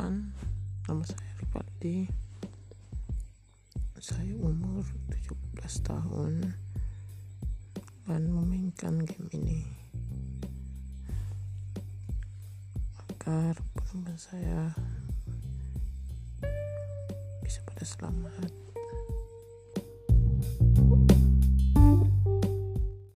Perkenalkan, 0.00 0.32
nama 0.88 1.04
saya 1.04 1.32
Rivaldi. 1.44 2.08
Saya 4.00 4.32
umur 4.40 4.80
17 5.12 5.60
tahun. 5.84 6.56
Dan 8.08 8.32
memainkan 8.32 9.04
game 9.04 9.28
ini. 9.36 9.60
Agar 13.12 13.60
peneman 13.76 14.16
saya 14.16 14.72
bisa 17.44 17.60
pada 17.68 17.84
selamat. 17.84 18.59